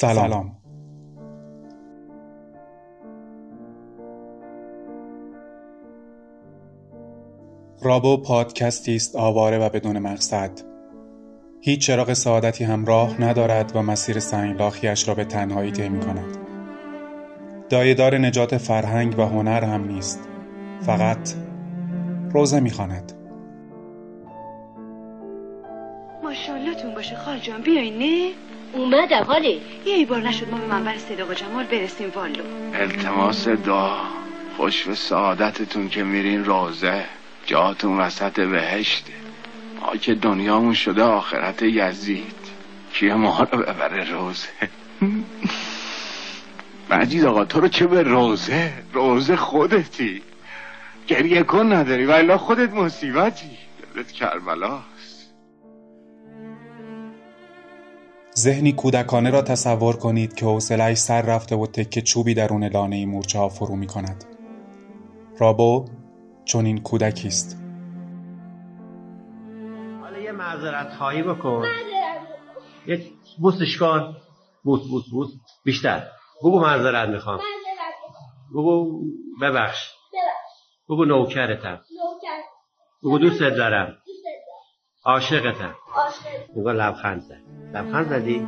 سلام, 0.00 0.56
رابو 7.82 8.16
پادکستی 8.16 8.96
است 8.96 9.16
آواره 9.16 9.58
و 9.58 9.68
بدون 9.68 9.98
مقصد. 9.98 10.50
هیچ 11.60 11.86
چراغ 11.86 12.12
سعادتی 12.12 12.64
همراه 12.64 13.22
ندارد 13.22 13.76
و 13.76 13.82
مسیر 13.82 14.20
سنگلاخیش 14.20 15.08
را 15.08 15.14
به 15.14 15.24
تنهایی 15.24 15.72
طی 15.72 15.88
کند 15.88 16.36
دایدار 17.68 18.18
نجات 18.18 18.56
فرهنگ 18.56 19.18
و 19.18 19.22
هنر 19.22 19.64
هم 19.64 19.84
نیست. 19.88 20.28
فقط 20.80 21.34
روزه 22.30 22.60
می‌خواند. 22.60 23.19
ماشاءالله 26.22 26.74
تون 26.74 26.94
باشه 26.94 27.16
خال 27.16 27.38
جان 27.38 27.60
بیاین 27.60 27.98
نه؟ 27.98 28.32
اومدم 28.72 29.24
حاله 29.24 29.48
یه 29.84 29.94
ای 29.94 30.04
بار 30.04 30.20
نشد 30.20 30.48
ما 30.50 30.58
به 30.58 30.66
منبر 30.66 30.94
و 31.30 31.34
جمال 31.34 31.64
برسیم 31.64 32.12
والو 32.14 32.42
التماس 32.74 33.48
دعا 33.48 33.98
خوش 34.56 34.82
به 34.82 34.94
سعادتتون 34.94 35.88
که 35.88 36.04
میرین 36.04 36.44
روزه 36.44 37.04
جاتون 37.46 37.98
وسط 37.98 38.40
بهشته 38.40 39.12
ما 39.80 39.96
که 39.96 40.14
دنیامون 40.14 40.74
شده 40.74 41.02
آخرت 41.02 41.62
یزید. 41.62 42.40
کیه 42.92 43.14
ما 43.14 43.48
رو 43.52 43.58
ببره 43.58 44.10
روزه 44.10 44.48
مجید 46.90 47.24
آقا 47.24 47.44
تو 47.44 47.60
رو 47.60 47.68
چه 47.68 47.86
به 47.86 48.02
روزه 48.02 48.72
روزه 48.92 49.36
خودتی. 49.36 50.22
گریه 51.06 51.42
کن 51.42 51.72
نداری 51.72 52.06
و 52.06 52.36
خودت 52.36 52.72
مصیبتی. 52.72 53.50
دلت 53.94 54.12
کربلاست 54.12 54.89
ذهنی 58.40 58.72
کودکانه 58.72 59.30
را 59.30 59.42
تصور 59.42 59.96
کنید 59.96 60.34
که 60.34 60.46
حوصلهاش 60.46 60.96
سر 60.96 61.22
رفته 61.22 61.56
و 61.56 61.66
تکه 61.66 62.02
چوبی 62.02 62.34
درون 62.34 62.64
لانه 62.64 63.06
مورچه 63.06 63.38
ها 63.38 63.48
فرو 63.48 63.76
می 63.76 63.86
کند 63.86 64.24
رابو 65.38 65.88
چون 66.44 66.66
این 66.66 66.82
کودکی 66.82 67.28
است. 67.28 67.62
حالا 70.00 70.18
یه 70.18 70.32
معذرت 70.32 70.94
خواهی 70.98 71.22
بکن 71.22 71.64
یه 72.86 73.06
بوسش 73.38 73.78
کن 73.78 74.16
بوس 74.64 74.88
بوس 74.88 75.04
بوس. 75.12 75.28
بیشتر. 75.64 76.02
بگو 76.42 76.60
معذرت 76.60 77.08
می‌خوام. 77.08 77.40
بگو 78.50 79.00
ببخش. 79.42 79.90
بگو 80.88 81.04
نوکرتم. 81.04 81.80
بگو 83.02 83.18
دوست 83.18 83.40
دارم. 83.40 83.96
عاشقتم. 85.04 85.74
بگو 86.56 86.70
لبخند 86.70 87.20
زد 87.20 87.49
لبخند 87.74 88.08
زدی؟ 88.08 88.46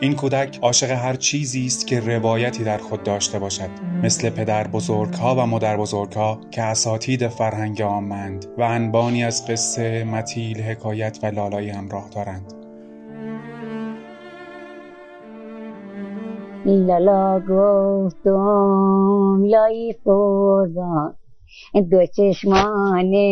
این 0.00 0.14
کودک 0.14 0.58
عاشق 0.62 0.90
هر 0.90 1.14
چیزی 1.14 1.66
است 1.66 1.86
که 1.86 2.00
روایتی 2.00 2.64
در 2.64 2.78
خود 2.78 3.02
داشته 3.02 3.38
باشد 3.38 3.70
مثل 4.02 4.30
پدر 4.30 4.66
بزرگها 4.66 5.34
و 5.34 5.46
مادر 5.46 5.76
بزرگها 5.76 6.40
که 6.50 6.62
اساتید 6.62 7.28
فرهنگ 7.28 7.80
آمند 7.80 8.46
و 8.58 8.62
انبانی 8.62 9.24
از 9.24 9.46
قصه 9.46 10.04
متیل 10.04 10.60
حکایت 10.60 11.18
و 11.22 11.26
لالایی 11.26 11.70
همراه 11.70 12.08
دارند. 12.14 12.54
لالا 16.66 17.40
گفتم 17.40 19.44
لای 19.44 19.94
قربان 20.04 21.14
دو 21.90 22.06
چشمانه 22.06 23.22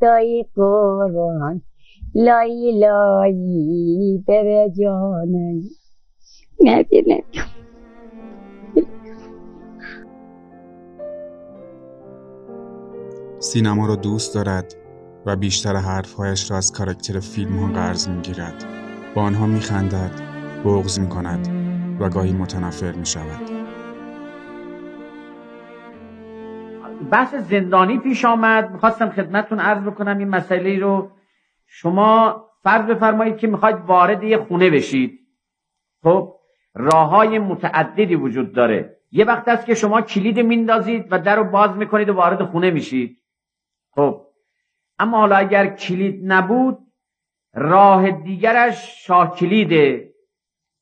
دای 0.00 0.46
قربان 0.56 1.62
لای 2.14 2.72
لایی 2.80 4.24
بر 4.28 4.68
جانم 4.68 5.62
نبینم 6.64 7.22
سینما 13.38 13.86
را 13.86 13.96
دوست 13.96 14.34
دارد 14.34 14.74
و 15.26 15.36
بیشتر 15.36 15.76
حرفهایش 15.76 16.50
را 16.50 16.56
از 16.56 16.72
کاراکتر 16.72 17.20
فیلم 17.20 17.56
ها 17.56 17.72
قرض 17.72 18.08
می 18.08 18.20
گیرد. 18.20 18.64
با 19.14 19.22
آنها 19.22 19.46
می 19.46 19.60
خندد، 19.60 20.10
بغز 20.64 20.98
می 20.98 21.08
کند 21.08 21.48
و 22.00 22.08
گاهی 22.08 22.32
متنفر 22.32 22.92
می 22.92 23.06
شود. 23.06 23.61
بحث 27.12 27.34
زندانی 27.34 27.98
پیش 27.98 28.24
آمد. 28.24 28.70
می‌خواستم 28.70 29.10
خدمتتون 29.10 29.60
عرض 29.60 29.82
بکنم 29.82 30.18
این 30.18 30.28
مسئله 30.28 30.78
رو. 30.78 31.10
شما 31.66 32.44
فرض 32.62 32.86
بفرمایید 32.86 33.36
که 33.36 33.46
می‌خواید 33.46 33.76
وارد 33.76 34.22
یه 34.22 34.38
خونه 34.38 34.70
بشید. 34.70 35.18
خب 36.02 36.34
راه 36.74 37.08
های 37.08 37.38
متعددی 37.38 38.14
وجود 38.14 38.52
داره. 38.52 38.96
یه 39.10 39.24
وقت 39.24 39.48
است 39.48 39.66
که 39.66 39.74
شما 39.74 40.00
کلید 40.00 40.40
میندازید 40.40 41.06
و 41.10 41.18
در 41.18 41.36
رو 41.36 41.44
باز 41.44 41.76
می‌کنید 41.76 42.08
و 42.08 42.14
وارد 42.14 42.42
خونه 42.42 42.70
میشید. 42.70 43.18
خب 43.90 44.26
اما 44.98 45.18
حالا 45.18 45.36
اگر 45.36 45.66
کلید 45.66 46.32
نبود 46.32 46.78
راه 47.54 48.10
دیگرش 48.10 49.06
شاه 49.06 49.36
کلیده. 49.36 50.12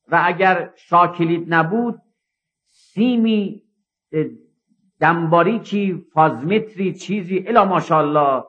و 0.09 0.23
اگر 0.25 0.73
شاه 0.77 1.17
کلید 1.17 1.55
نبود 1.55 2.03
سیمی 2.69 3.63
دنباریکی 5.00 6.05
فازمتری 6.15 6.93
چیزی 6.93 7.44
الا 7.49 7.65
ماشاءالله. 7.65 8.44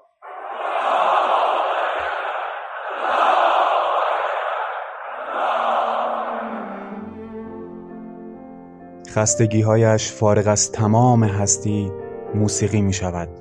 خستگیهایش 9.10 10.12
فارغ 10.12 10.48
از 10.48 10.72
تمام 10.72 11.24
هستی 11.24 11.92
موسیقی 12.36 12.82
می 12.82 12.94
شود 12.94 13.41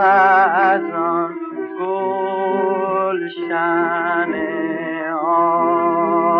خزان 0.00 1.34
گلشن 1.80 3.52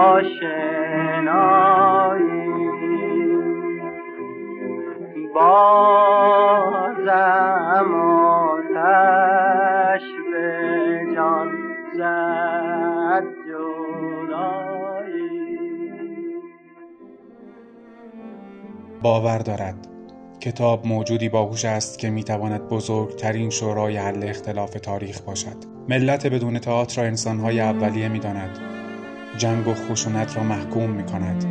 آشنایی. 0.04 0.80
بازم 5.34 6.70
آتش 8.74 10.06
به 10.32 11.06
جان 11.14 11.50
زد 11.94 13.24
جدایی. 13.46 14.80
باور 19.02 19.38
دارد. 19.38 19.89
کتاب 20.40 20.86
موجودی 20.86 21.28
باهوش 21.28 21.64
است 21.64 21.98
که 21.98 22.10
می‌تواند 22.10 22.68
بزرگترین 22.68 23.50
شورای 23.50 23.96
حل 23.96 24.28
اختلاف 24.28 24.70
تاریخ 24.70 25.20
باشد. 25.20 25.56
ملت 25.88 26.26
بدون 26.26 26.58
تئاتر 26.58 27.02
را 27.02 27.08
انسانهای 27.08 27.60
اولیه 27.60 28.08
می‌داند. 28.08 28.58
جنگ 29.36 29.68
و 29.68 29.74
خشونت 29.74 30.36
را 30.36 30.42
محکوم 30.42 30.90
می‌کند. 30.90 31.44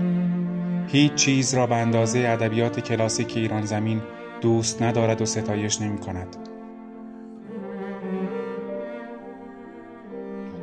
هیچ 0.91 1.13
چیز 1.13 1.53
را 1.53 1.67
به 1.67 1.75
اندازه 1.75 2.19
ادبیات 2.19 2.79
کلاسیک 2.79 3.37
ایران 3.37 3.65
زمین 3.65 4.01
دوست 4.41 4.81
ندارد 4.81 5.21
و 5.21 5.25
ستایش 5.25 5.81
نمی 5.81 5.97
کند 5.97 6.37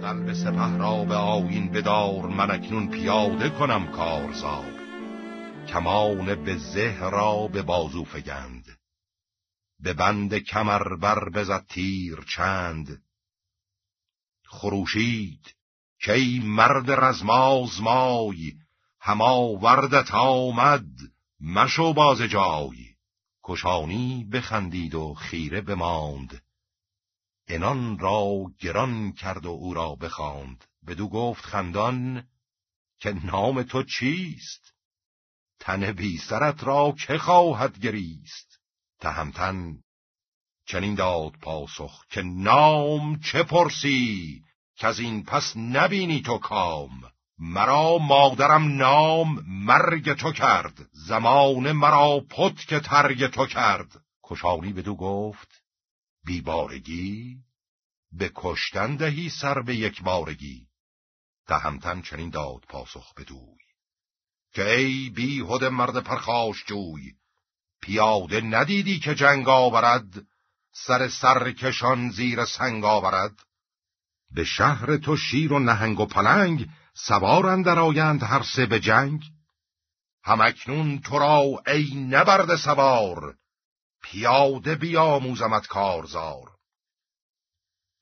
قلب 0.02 0.32
سپه 0.32 0.78
را 0.78 1.04
به 1.04 1.14
آیین 1.14 1.68
بدار 1.68 2.26
من 2.26 2.50
اکنون 2.50 2.88
پیاده 2.88 3.50
کنم 3.50 3.86
کارزار. 3.86 4.75
کمان 5.76 6.44
به 6.44 6.56
زه 6.56 6.98
را 7.00 7.48
به 7.48 7.62
بازو 7.62 8.04
فگند. 8.04 8.78
به 9.80 9.92
بند 9.92 10.34
کمر 10.38 10.96
بر 10.96 11.28
بزد 11.28 11.66
تیر 11.66 12.20
چند. 12.20 13.02
خروشید 14.44 15.54
کی 16.04 16.40
مرد 16.44 16.90
رزمازمای 16.90 18.52
هما 19.00 19.40
وردت 19.40 20.10
آمد 20.14 20.86
مشو 21.40 21.92
باز 21.92 22.22
جای. 22.22 22.94
کشانی 23.44 24.24
بخندید 24.32 24.94
و 24.94 25.14
خیره 25.14 25.60
بماند. 25.60 26.42
انان 27.48 27.98
را 27.98 28.44
گران 28.58 29.12
کرد 29.12 29.46
و 29.46 29.50
او 29.50 29.74
را 29.74 29.94
بخواند. 29.94 30.64
بدو 30.86 31.08
گفت 31.08 31.44
خندان 31.44 32.28
که 32.98 33.12
نام 33.12 33.62
تو 33.62 33.82
چیست؟ 33.82 34.75
تن 35.60 35.92
بی 35.92 36.18
سرت 36.18 36.64
را 36.64 36.94
که 37.06 37.18
خواهد 37.18 37.78
گریست؟ 37.78 38.60
تهمتن 39.00 39.76
چنین 40.66 40.94
داد 40.94 41.32
پاسخ 41.32 42.06
که 42.10 42.22
نام 42.22 43.20
چه 43.20 43.42
پرسی 43.42 44.42
که 44.76 44.86
از 44.86 44.98
این 44.98 45.24
پس 45.24 45.56
نبینی 45.56 46.22
تو 46.22 46.38
کام. 46.38 46.90
مرا 47.38 47.98
مادرم 47.98 48.76
نام 48.76 49.44
مرگ 49.48 50.12
تو 50.12 50.32
کرد. 50.32 50.88
زمان 50.92 51.72
مرا 51.72 52.20
پت 52.20 52.66
که 52.66 52.80
ترگ 52.80 53.26
تو 53.26 53.46
کرد. 53.46 54.02
کشانی 54.24 54.72
بدو 54.72 54.94
گفت 54.94 55.62
بیبارگی 56.24 57.36
به 58.12 58.30
کشتن 58.34 58.96
دهی 58.96 59.28
سر 59.28 59.62
به 59.62 59.76
یک 59.76 60.02
بارگی. 60.02 60.66
تهمتن 61.46 62.02
چنین 62.02 62.30
داد 62.30 62.64
پاسخ 62.68 63.14
بدوی. 63.14 63.65
که 64.56 64.70
ای 64.70 65.10
بی 65.10 65.40
هد 65.40 65.64
مرد 65.64 65.98
پرخاش 65.98 66.64
جوی. 66.66 67.12
پیاده 67.82 68.40
ندیدی 68.40 68.98
که 68.98 69.14
جنگ 69.14 69.48
آورد 69.48 70.26
سر 70.72 71.08
سر 71.08 71.52
کشان 71.52 72.10
زیر 72.10 72.44
سنگ 72.44 72.84
آورد. 72.84 73.34
به 74.30 74.44
شهر 74.44 74.96
تو 74.96 75.16
شیر 75.16 75.52
و 75.52 75.58
نهنگ 75.58 76.00
و 76.00 76.06
پلنگ 76.06 76.68
سوار 76.94 77.46
اندر 77.46 77.78
آیند 77.78 78.22
هر 78.22 78.42
سه 78.42 78.66
به 78.66 78.80
جنگ. 78.80 79.20
همکنون 80.24 80.98
تو 80.98 81.18
را 81.18 81.62
ای 81.66 81.94
نبرد 81.94 82.56
سوار 82.56 83.36
پیاده 84.02 84.74
بیاموزمت 84.74 85.66
کارزار. 85.66 86.50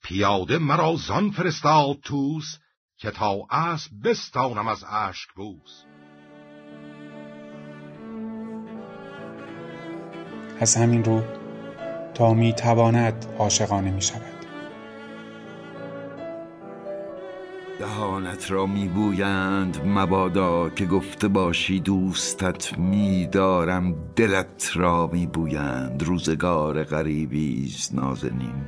پیاده 0.03 0.57
مرا 0.57 0.95
زان 0.95 1.31
فرستاد 1.31 1.99
توس 2.03 2.57
که 2.97 3.11
تا 3.11 3.47
اسب 3.49 3.91
بستانم 4.03 4.67
از 4.67 4.83
اشک 4.83 5.29
بوس. 5.35 5.94
از 10.59 10.75
همین 10.75 11.03
رو 11.03 11.21
تا 12.13 12.33
می 12.33 12.53
تواند 12.53 13.25
عاشقانه 13.39 13.91
می 13.91 14.01
شود 14.01 14.35
دهانت 17.79 18.51
را 18.51 18.65
میبویند 18.65 19.81
مبادا 19.85 20.69
که 20.69 20.85
گفته 20.85 21.27
باشی 21.27 21.79
دوستت 21.79 22.77
میدارم 22.77 23.95
دلت 24.15 24.71
را 24.75 25.07
میبویند. 25.07 26.03
روزگار 26.03 26.83
غریبیست 26.83 27.95
نازنین. 27.95 28.67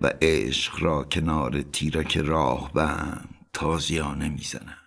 و 0.00 0.10
عشق 0.22 0.82
را 0.82 1.04
کنار 1.04 1.62
تیرک 1.62 2.16
راه 2.16 2.72
بند 2.72 3.28
تازیانه 3.52 4.28
می‌زنند. 4.28 4.85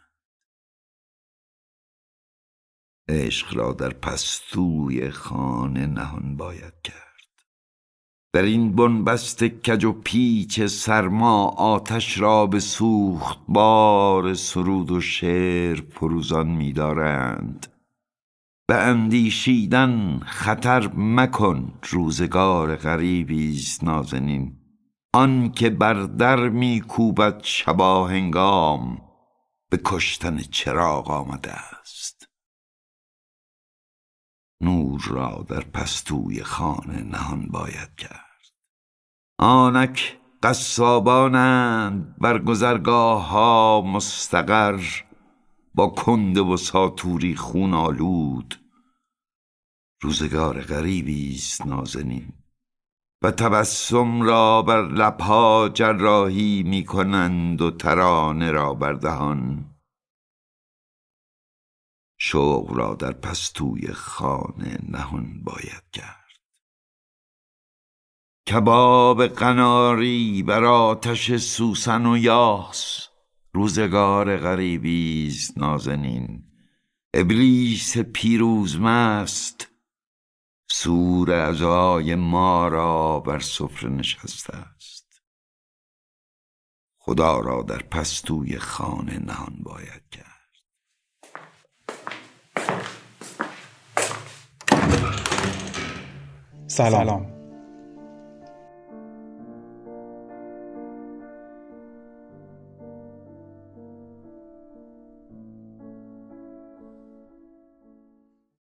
عشق 3.10 3.58
را 3.58 3.74
در 3.74 3.90
پستوی 3.90 5.10
خانه 5.10 5.86
نهان 5.86 6.36
باید 6.38 6.74
کرد. 6.84 7.00
در 8.34 8.42
این 8.42 8.76
بنبست 8.76 9.44
کج 9.44 9.86
و 9.86 9.92
پیچ 9.92 10.62
سرما 10.62 11.46
آتش 11.48 12.20
را 12.20 12.46
به 12.46 12.60
سوخت 12.60 13.40
بار 13.48 14.34
سرود 14.34 14.92
و 14.92 15.02
شعر 15.02 15.82
فروزان 15.92 16.48
می‌دارند 16.48 17.68
به 18.68 18.76
اندیشیدن 18.76 20.20
خطر 20.26 20.90
مکن 20.96 21.74
روزگار 21.90 22.76
غریبی 22.76 23.56
است 23.56 23.84
نازنین. 23.84 24.56
آن 25.14 25.52
که 25.52 25.70
بر 25.70 25.94
در 25.94 26.50
میکوبد 26.50 27.44
شبا 27.44 28.08
هنگام 28.08 29.02
به 29.70 29.80
کشتن 29.86 30.38
چراغ 30.38 31.12
آمده 31.12 31.52
است. 31.52 32.19
نور 34.62 35.02
را 35.08 35.46
در 35.48 35.62
پستوی 35.62 36.44
خانه 36.44 37.04
نهان 37.04 37.48
باید 37.48 37.96
کرد. 37.98 38.20
آنک 39.40 40.20
قصابانند 40.44 42.16
بر 42.18 42.40
گذرگاه 42.40 43.28
ها 43.28 43.82
مستقر 43.82 44.82
با 45.76 45.88
کنده 45.88 46.42
و 46.42 46.58
ساتوری 46.58 47.36
خون 47.36 47.74
آلود. 47.74 48.60
روزگار 50.02 50.62
غریبی 50.62 51.36
است 51.36 51.66
نازنین 51.66 52.34
و 53.24 53.32
تبسم 53.32 54.22
را 54.22 54.62
بر 54.62 54.82
لبها 54.82 55.70
جراحی 55.74 56.64
می 56.64 56.86
کنند 56.86 57.62
و 57.62 57.72
ترانه 57.72 58.52
را 58.52 58.74
بر 58.74 58.94
دهان. 58.94 59.69
شوق 62.21 62.74
را 62.74 62.95
در 62.95 63.12
پستوی 63.12 63.94
خانه 63.94 64.80
نهان 64.89 65.44
باید 65.44 65.83
کرد. 65.94 66.19
کباب 68.50 69.27
قناری 69.27 70.44
بر 70.44 70.63
آتش 70.63 71.36
سوسن 71.36 72.06
و 72.06 72.18
یاس 72.18 73.07
روزگار 73.54 74.38
غریبی 74.38 75.36
نازنین. 75.57 76.44
ابلیس 77.13 77.98
پیروز 77.98 78.80
مست 78.80 79.68
سور 80.72 81.31
اعضای 81.31 82.15
ما 82.15 82.68
را 82.68 83.19
بر 83.19 83.39
سفره 83.39 83.89
نشسته 83.89 84.56
است. 84.56 85.22
خدا 86.98 87.39
را 87.39 87.62
در 87.62 87.81
پستوی 87.81 88.57
خانه 88.57 89.19
نهان 89.19 89.60
باید 89.63 90.10
کرد. 90.12 90.29
سلام. 96.68 97.38